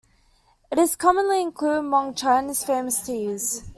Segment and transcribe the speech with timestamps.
[0.71, 3.63] It is commonly included among China's famous teas.